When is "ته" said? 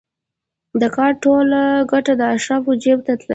3.07-3.13